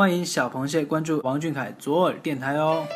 [0.00, 2.86] 欢迎小螃蟹关注王俊凯左耳电台哦。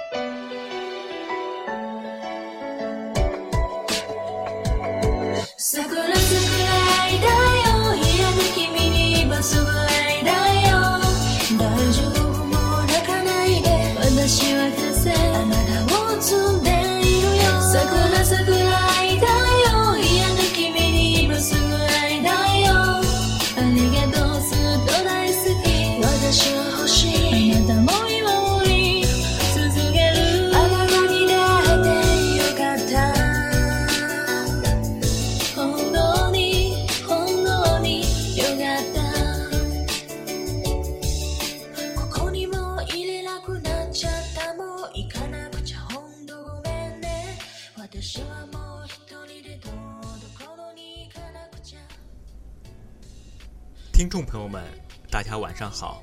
[53.95, 54.61] 听众朋友们，
[55.09, 56.02] 大家晚上好。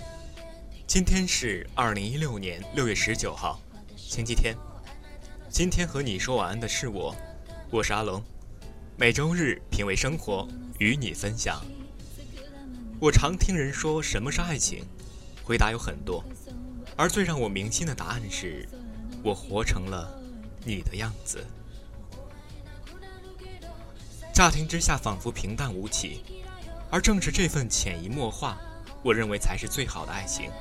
[0.88, 3.60] 今天是二零一六年六月十九号，
[3.98, 4.56] 星期天。
[5.50, 7.14] 今天和你说晚安的是我，
[7.70, 8.24] 我是阿龙。
[8.96, 10.48] 每周日品味生活，
[10.80, 11.62] 与你分享。
[12.98, 14.86] 我常听人说什么是爱情，
[15.44, 16.24] 回答有很多，
[16.96, 18.66] 而最让我铭心的答案是，
[19.22, 20.18] 我活成了
[20.64, 21.46] 你的样子。
[24.34, 26.24] 乍听之下，仿佛平淡无奇。
[26.92, 28.58] 而正是这份潜移默化，
[29.02, 30.52] 我认为才是最好的爱情。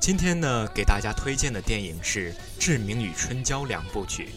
[0.00, 4.28] 今天呢，给大家推荐的电影是《志明与春娇》两部曲。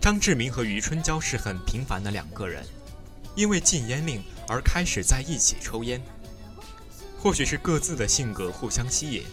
[0.00, 2.64] 张志明和余春娇是很平凡的两个人，
[3.34, 6.00] 因为禁烟令而开始在一起抽烟。
[7.18, 9.24] 或许是各自的性格互相吸引，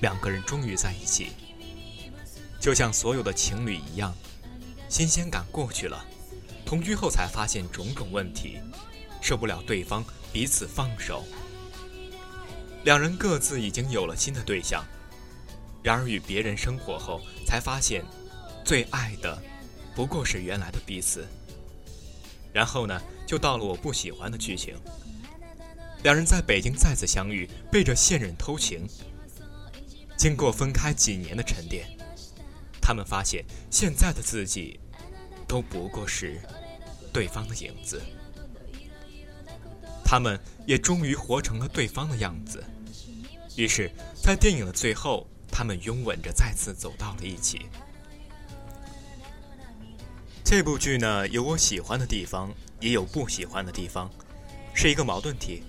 [0.00, 1.28] 两个人终于在一起。
[2.58, 4.12] 就像所有的情侣一样，
[4.88, 6.04] 新鲜感过去了，
[6.66, 8.58] 同居后才发现种种问题。
[9.20, 11.24] 受不了对方彼此放手，
[12.84, 14.84] 两人各自已经有了新的对象，
[15.82, 18.04] 然而与别人生活后，才发现
[18.64, 19.40] 最爱的
[19.94, 21.26] 不过是原来的彼此。
[22.52, 24.74] 然后呢，就到了我不喜欢的剧情。
[26.02, 28.86] 两人在北京再次相遇，背着现任偷情。
[30.16, 31.86] 经过分开几年的沉淀，
[32.80, 34.80] 他们发现现在的自己
[35.46, 36.40] 都不过是
[37.12, 38.00] 对方的影子。
[40.10, 42.64] 他们也终于活成了对方的样子，
[43.56, 47.66] 于是，在电影的最后，他们拥吻着再次走到了一起。
[50.42, 54.10] 这部剧呢，有我喜欢的地方，也有不喜欢的地方，
[54.72, 55.62] 是一个矛盾体。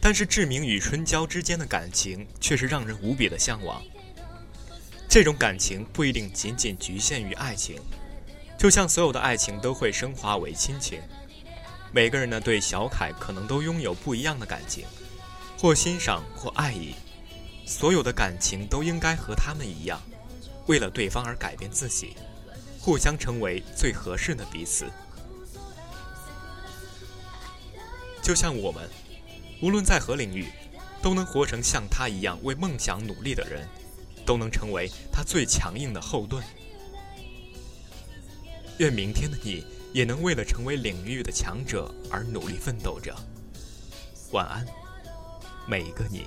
[0.00, 3.82] 但是志明与春娇之间的感情却是让人无比的向往。
[5.06, 7.78] 这种感情不一定仅仅局限于爱情，
[8.58, 10.98] 就像所有的爱情都会升华为亲情。
[11.96, 14.84] 每个人呢，对小凯可能都拥有不一样的感情，
[15.56, 16.94] 或欣赏，或爱意。
[17.64, 19.98] 所有的感情都应该和他们一样，
[20.66, 22.14] 为了对方而改变自己，
[22.78, 24.84] 互相成为最合适的彼此。
[28.20, 28.86] 就像我们，
[29.62, 30.48] 无论在何领域，
[31.00, 33.66] 都能活成像他一样为梦想努力的人，
[34.26, 36.44] 都能成为他最强硬的后盾。
[38.80, 39.64] 愿明天的你。
[39.96, 43.16] 也能为了成为领域的强者而努力奋斗着。
[44.30, 44.66] 晚安，
[45.66, 46.26] 每一个你。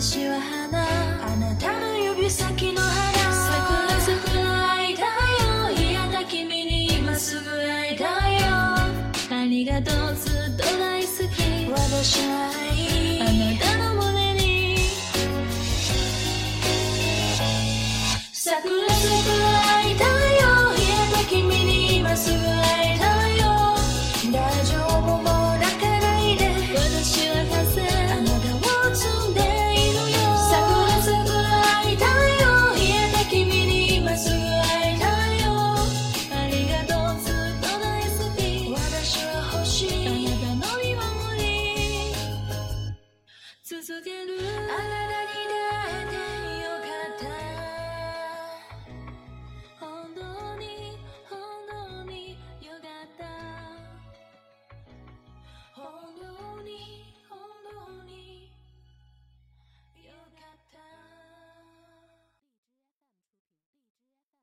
[0.00, 0.80] 私は花。
[0.80, 3.98] あなたの指先の花。
[3.98, 8.08] 桜桜愛だよ嫌だ君に今すぐ会いたよ。
[9.28, 11.68] ありがとうずっと大好き。
[11.68, 14.76] 私は愛あなたの胸に。
[18.32, 19.37] 桜。